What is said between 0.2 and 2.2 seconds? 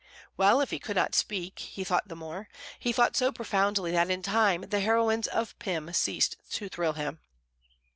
Well, if he could not speak, he thought the